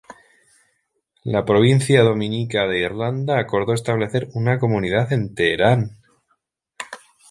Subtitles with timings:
[1.23, 5.99] La Provincia Dominica de Irlanda acordó establecer una comunidad en Teherán.